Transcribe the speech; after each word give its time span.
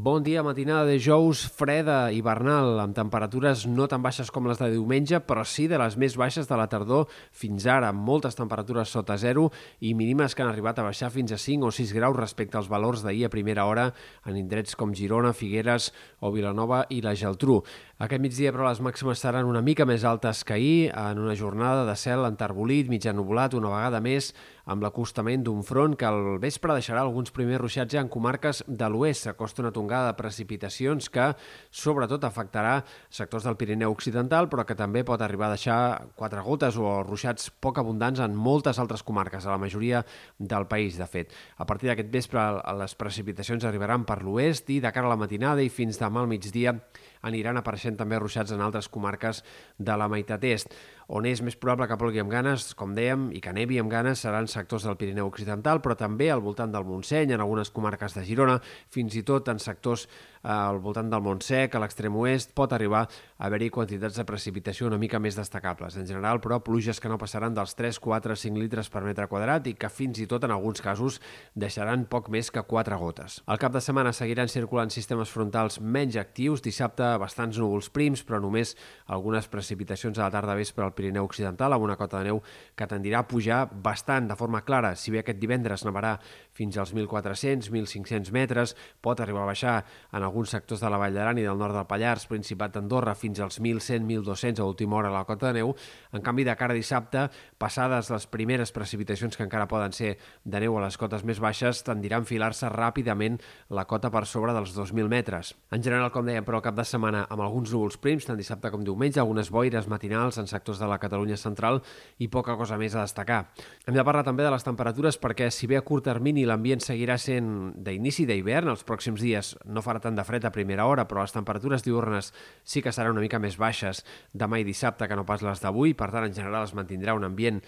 Bon 0.00 0.22
dia, 0.24 0.40
matinada 0.40 0.86
de 0.88 0.94
jous 0.96 1.42
freda, 1.52 2.08
hivernal, 2.16 2.78
amb 2.80 2.94
temperatures 2.96 3.66
no 3.68 3.84
tan 3.84 4.00
baixes 4.00 4.30
com 4.32 4.46
les 4.48 4.56
de 4.56 4.70
diumenge, 4.72 5.18
però 5.28 5.42
sí 5.44 5.66
de 5.68 5.76
les 5.76 5.98
més 6.00 6.14
baixes 6.16 6.48
de 6.48 6.56
la 6.56 6.64
tardor 6.72 7.10
fins 7.36 7.66
ara, 7.68 7.90
amb 7.92 8.00
moltes 8.08 8.38
temperatures 8.38 8.88
sota 8.96 9.18
zero 9.20 9.50
i 9.84 9.92
mínimes 9.92 10.32
que 10.32 10.40
han 10.40 10.48
arribat 10.48 10.80
a 10.80 10.86
baixar 10.86 11.10
fins 11.12 11.34
a 11.36 11.38
5 11.42 11.68
o 11.68 11.74
6 11.76 11.92
graus 11.98 12.16
respecte 12.16 12.56
als 12.56 12.70
valors 12.72 13.04
d'ahir 13.04 13.26
a 13.28 13.32
primera 13.34 13.66
hora 13.68 13.90
en 14.24 14.40
indrets 14.40 14.72
com 14.72 14.96
Girona, 14.96 15.34
Figueres 15.36 15.90
o 16.24 16.32
Vilanova 16.32 16.86
i 16.88 17.02
la 17.04 17.12
Geltrú. 17.12 17.58
Aquest 18.00 18.22
migdia, 18.24 18.48
però, 18.48 18.64
les 18.64 18.78
màximes 18.80 19.20
seran 19.20 19.44
una 19.44 19.60
mica 19.60 19.84
més 19.84 20.06
altes 20.08 20.38
que 20.48 20.54
ahir, 20.54 20.86
en 20.96 21.18
una 21.20 21.34
jornada 21.36 21.82
de 21.84 21.92
cel 22.00 22.24
enterbolit, 22.24 22.88
mitjà 22.88 23.12
nuvolat, 23.12 23.52
una 23.58 23.68
vegada 23.74 23.98
més, 24.00 24.30
amb 24.64 24.86
l'acostament 24.86 25.42
d'un 25.44 25.60
front 25.66 25.92
que 26.00 26.06
al 26.08 26.38
vespre 26.40 26.72
deixarà 26.72 27.02
alguns 27.04 27.28
primers 27.36 27.60
ruixats 27.60 27.92
ja 27.92 28.00
en 28.00 28.08
comarques 28.08 28.62
de 28.64 28.88
l'oest. 28.88 29.26
S'acosta 29.26 29.60
una 29.60 29.72
tongada 29.76 30.14
de 30.14 30.16
precipitacions 30.16 31.10
que 31.12 31.26
sobretot 31.68 32.24
afectarà 32.24 32.78
sectors 33.12 33.44
del 33.44 33.58
Pirineu 33.60 33.92
Occidental, 33.92 34.48
però 34.48 34.64
que 34.64 34.78
també 34.78 35.04
pot 35.04 35.20
arribar 35.20 35.50
a 35.50 35.58
deixar 35.58 35.78
quatre 36.16 36.40
gotes 36.46 36.80
o 36.80 37.02
ruixats 37.04 37.50
poc 37.60 37.82
abundants 37.84 38.24
en 38.24 38.32
moltes 38.32 38.80
altres 38.80 39.04
comarques, 39.04 39.44
a 39.44 39.52
la 39.52 39.60
majoria 39.60 40.06
del 40.38 40.64
país, 40.72 40.96
de 40.96 41.04
fet. 41.04 41.36
A 41.60 41.68
partir 41.68 41.92
d'aquest 41.92 42.08
vespre 42.16 42.48
les 42.80 42.96
precipitacions 42.96 43.68
arribaran 43.68 44.08
per 44.08 44.22
l'oest 44.24 44.72
i 44.72 44.80
de 44.80 44.88
cara 44.88 45.04
a 45.10 45.12
la 45.12 45.20
matinada 45.20 45.60
i 45.60 45.68
fins 45.68 46.00
demà 46.00 46.24
al 46.24 46.32
migdia 46.32 46.78
aniran 47.26 47.58
apareixent 47.60 47.89
també 47.98 48.18
ruixats 48.18 48.52
en 48.54 48.60
altres 48.60 48.88
comarques 48.88 49.42
de 49.78 49.96
la 49.96 50.08
meitat 50.08 50.44
est. 50.44 50.74
On 51.10 51.26
és 51.26 51.40
més 51.42 51.56
probable 51.58 51.88
que 51.90 51.96
plogui 51.98 52.20
amb 52.22 52.30
ganes, 52.30 52.68
com 52.78 52.92
dèiem, 52.94 53.24
i 53.34 53.40
que 53.42 53.50
nevi 53.50 53.80
amb 53.82 53.90
ganes, 53.90 54.20
seran 54.22 54.46
sectors 54.46 54.84
del 54.86 54.94
Pirineu 54.94 55.26
Occidental, 55.26 55.80
però 55.82 55.96
també 55.98 56.28
al 56.30 56.42
voltant 56.44 56.70
del 56.70 56.84
Montseny, 56.86 57.32
en 57.34 57.42
algunes 57.42 57.72
comarques 57.74 58.14
de 58.14 58.22
Girona, 58.28 58.60
fins 58.94 59.16
i 59.18 59.24
tot 59.26 59.50
en 59.50 59.58
sectors 59.58 60.04
eh, 60.06 60.52
al 60.52 60.78
voltant 60.78 61.10
del 61.10 61.24
Montsec, 61.24 61.74
a 61.74 61.80
l'extrem 61.82 62.14
oest, 62.14 62.54
pot 62.54 62.70
arribar 62.76 63.00
a 63.08 63.48
haver-hi 63.48 63.72
quantitats 63.74 64.20
de 64.20 64.26
precipitació 64.28 64.86
una 64.86 65.00
mica 65.02 65.18
més 65.18 65.34
destacables. 65.34 65.96
En 65.98 66.06
general, 66.06 66.38
però, 66.44 66.60
pluges 66.62 67.02
que 67.02 67.10
no 67.10 67.18
passaran 67.18 67.58
dels 67.58 67.74
3, 67.74 67.98
4, 67.98 68.38
5 68.44 68.62
litres 68.62 68.92
per 68.94 69.02
metre 69.02 69.26
quadrat 69.26 69.66
i 69.66 69.74
que 69.74 69.90
fins 69.90 70.22
i 70.22 70.28
tot 70.30 70.46
en 70.46 70.54
alguns 70.54 70.78
casos 70.78 71.18
deixaran 71.58 72.06
poc 72.06 72.30
més 72.30 72.52
que 72.54 72.62
4 72.62 73.00
gotes. 73.02 73.40
Al 73.50 73.58
cap 73.58 73.74
de 73.74 73.82
setmana 73.82 74.14
seguiran 74.14 74.46
circulant 74.46 74.94
sistemes 74.94 75.34
frontals 75.34 75.80
menys 75.82 76.20
actius, 76.22 76.62
dissabte 76.62 77.16
bastants 77.18 77.58
núvols 77.58 77.90
prims, 77.90 78.22
però 78.22 78.38
només 78.38 78.76
algunes 79.10 79.50
precipitacions 79.50 80.22
a 80.22 80.28
la 80.28 80.34
tarda 80.38 80.54
vespre 80.54 80.86
al 80.86 80.94
Pirineu 81.00 81.24
Occidental, 81.24 81.72
amb 81.72 81.88
una 81.88 81.96
cota 81.96 82.20
de 82.20 82.28
neu 82.28 82.42
que 82.76 82.88
tendirà 82.90 83.24
a 83.24 83.28
pujar 83.28 83.64
bastant 83.72 84.28
de 84.28 84.36
forma 84.36 84.60
clara. 84.66 84.92
Si 84.96 85.12
bé 85.12 85.22
aquest 85.24 85.40
divendres 85.40 85.86
nevarà 85.88 86.18
fins 86.52 86.76
als 86.76 86.92
1.400-1.500 86.92 88.30
metres, 88.36 88.76
pot 89.00 89.20
arribar 89.20 89.46
a 89.46 89.50
baixar 89.50 89.74
en 90.12 90.22
alguns 90.22 90.52
sectors 90.52 90.82
de 90.84 90.90
la 90.92 90.98
Vall 91.00 91.16
d'Aran 91.16 91.40
i 91.40 91.46
del 91.46 91.58
nord 91.58 91.76
del 91.76 91.88
Pallars, 91.88 92.26
Principat 92.30 92.76
d'Andorra, 92.76 93.14
fins 93.16 93.40
als 93.40 93.60
1.100-1.200 93.62 94.60
a 94.60 94.68
última 94.68 94.98
hora 94.98 95.08
a 95.08 95.14
la 95.14 95.24
cota 95.24 95.48
de 95.48 95.60
neu. 95.60 95.72
En 96.12 96.22
canvi, 96.26 96.44
de 96.44 96.56
cara 96.58 96.76
a 96.76 96.78
dissabte, 96.78 97.26
passades 97.58 98.10
les 98.12 98.26
primeres 98.28 98.74
precipitacions 98.76 99.38
que 99.38 99.46
encara 99.46 99.68
poden 99.70 99.96
ser 99.96 100.16
de 100.44 100.60
neu 100.60 100.76
a 100.76 100.84
les 100.84 100.98
cotes 101.00 101.24
més 101.24 101.40
baixes, 101.40 101.82
tendirà 101.86 102.18
a 102.18 102.24
enfilar-se 102.24 102.68
ràpidament 102.74 103.40
la 103.70 103.86
cota 103.88 104.12
per 104.12 104.26
sobre 104.28 104.52
dels 104.56 104.76
2.000 104.76 105.08
metres. 105.08 105.54
En 105.72 105.82
general, 105.82 106.10
com 106.12 106.28
dèiem, 106.28 106.44
però 106.44 106.60
el 106.60 106.66
cap 106.66 106.76
de 106.76 106.84
setmana 106.84 107.24
amb 107.30 107.46
alguns 107.46 107.72
núvols 107.72 107.96
prims, 108.02 108.28
tant 108.28 108.38
dissabte 108.38 108.72
com 108.74 108.84
diumenge, 108.84 109.20
algunes 109.22 109.50
boires 109.50 109.88
matinals 109.88 110.38
en 110.42 110.50
sectors 110.50 110.82
de 110.82 110.89
la 110.90 110.98
Catalunya 111.02 111.38
central 111.40 111.80
i 112.18 112.28
poca 112.28 112.56
cosa 112.58 112.78
més 112.80 112.96
a 112.96 113.04
destacar. 113.04 113.44
Hem 113.86 113.96
de 113.96 114.04
parlar 114.06 114.24
també 114.26 114.44
de 114.44 114.52
les 114.52 114.66
temperatures 114.66 115.18
perquè, 115.20 115.50
si 115.54 115.68
bé 115.70 115.78
a 115.78 115.84
curt 115.86 116.08
termini 116.10 116.46
l'ambient 116.48 116.82
seguirà 116.84 117.16
sent 117.18 117.76
d'inici 117.78 118.26
d'hivern, 118.28 118.72
els 118.74 118.84
pròxims 118.86 119.22
dies 119.22 119.54
no 119.66 119.84
farà 119.84 120.02
tant 120.02 120.18
de 120.18 120.26
fred 120.26 120.44
a 120.44 120.54
primera 120.54 120.86
hora, 120.90 121.06
però 121.08 121.24
les 121.24 121.36
temperatures 121.36 121.86
diurnes 121.86 122.32
sí 122.64 122.82
que 122.82 122.92
seran 122.92 123.16
una 123.16 123.24
mica 123.24 123.40
més 123.42 123.56
baixes 123.60 124.04
demà 124.32 124.60
i 124.60 124.66
dissabte 124.66 125.08
que 125.08 125.16
no 125.16 125.26
pas 125.28 125.42
les 125.46 125.62
d'avui, 125.62 125.94
per 125.94 126.10
tant, 126.10 126.26
en 126.26 126.36
general 126.36 126.66
es 126.66 126.76
mantindrà 126.76 127.14
un 127.16 127.26
ambient 127.28 127.62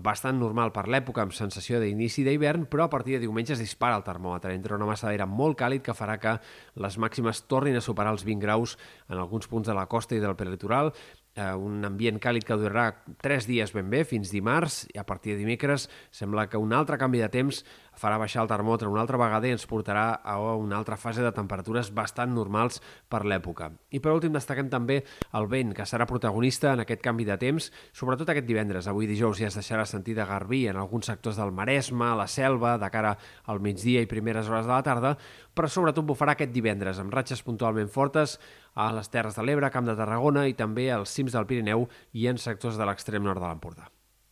bastant 0.00 0.38
normal 0.38 0.72
per 0.74 0.86
l'època, 0.90 1.22
amb 1.22 1.34
sensació 1.34 1.78
d'inici 1.80 2.24
d'hivern, 2.26 2.66
però 2.70 2.88
a 2.88 2.90
partir 2.90 3.16
de 3.16 3.24
diumenge 3.24 3.54
es 3.54 3.62
dispara 3.62 3.96
el 3.98 4.06
termòmetre. 4.06 4.54
Entra 4.54 4.76
una 4.76 4.88
massa 4.88 5.08
d'aire 5.08 5.26
molt 5.26 5.58
càlid 5.60 5.84
que 5.86 5.94
farà 5.94 6.18
que 6.18 6.38
les 6.82 6.98
màximes 6.98 7.44
tornin 7.50 7.78
a 7.78 7.84
superar 7.84 8.14
els 8.14 8.24
20 8.26 8.42
graus 8.42 8.78
en 9.08 9.18
alguns 9.18 9.46
punts 9.46 9.68
de 9.68 9.76
la 9.76 9.86
costa 9.86 10.16
i 10.16 10.22
del 10.22 10.36
prelitoral, 10.36 10.92
eh, 11.34 11.52
un 11.54 11.84
ambient 11.84 12.20
càlid 12.22 12.46
que 12.46 12.56
durarà 12.58 12.90
tres 13.22 13.48
dies 13.50 13.72
ben 13.74 13.90
bé, 13.90 14.04
fins 14.08 14.30
dimarts, 14.32 14.84
i 14.94 15.00
a 15.00 15.06
partir 15.06 15.34
de 15.34 15.42
dimecres 15.42 15.88
sembla 16.14 16.48
que 16.48 16.60
un 16.60 16.72
altre 16.72 16.98
canvi 17.00 17.22
de 17.22 17.30
temps 17.32 17.64
farà 17.98 18.18
baixar 18.18 18.42
el 18.42 18.50
termòmetre 18.50 18.88
una 18.90 19.02
altra 19.04 19.18
vegada 19.20 19.46
i 19.46 19.54
ens 19.54 19.66
portarà 19.70 20.06
a 20.18 20.36
una 20.58 20.76
altra 20.78 20.96
fase 20.98 21.22
de 21.22 21.30
temperatures 21.34 21.92
bastant 21.94 22.32
normals 22.34 22.80
per 23.10 23.22
l'època. 23.24 23.70
I 23.94 24.00
per 24.02 24.14
últim 24.14 24.34
destaquem 24.34 24.70
també 24.70 25.00
el 25.34 25.46
vent, 25.50 25.74
que 25.76 25.86
serà 25.86 26.06
protagonista 26.10 26.72
en 26.74 26.82
aquest 26.84 27.04
canvi 27.04 27.26
de 27.28 27.38
temps, 27.38 27.70
sobretot 27.94 28.30
aquest 28.30 28.48
divendres. 28.48 28.88
Avui 28.90 29.06
dijous 29.10 29.38
ja 29.38 29.50
es 29.50 29.58
deixarà 29.58 29.86
sentir 29.86 30.16
de 30.18 30.26
garbí 30.26 30.64
en 30.70 30.78
alguns 30.80 31.06
sectors 31.10 31.38
del 31.38 31.54
Maresme, 31.54 32.14
la 32.18 32.26
Selva, 32.26 32.76
de 32.78 32.90
cara 32.90 33.16
al 33.46 33.62
migdia 33.62 34.02
i 34.02 34.10
primeres 34.10 34.50
hores 34.50 34.66
de 34.66 34.74
la 34.74 34.82
tarda, 34.82 35.14
però 35.54 35.70
sobretot 35.70 36.06
bufarà 36.06 36.34
aquest 36.34 36.52
divendres, 36.54 36.98
amb 36.98 37.14
ratxes 37.14 37.44
puntualment 37.46 37.88
fortes 37.88 38.38
a 38.74 38.90
les 38.92 39.08
Terres 39.08 39.36
de 39.38 39.44
l'Ebre, 39.46 39.70
Camp 39.70 39.86
de 39.86 39.94
Tarragona 39.94 40.48
i 40.50 40.56
també 40.58 40.88
als 40.90 41.12
cims 41.24 41.34
del 41.36 41.46
Pirineu 41.48 41.88
i 42.12 42.28
en 42.28 42.38
sectors 42.38 42.76
de 42.78 42.86
l'extrem 42.88 43.24
nord 43.24 43.40
de 43.40 43.48
l'Empordà. 43.48 43.88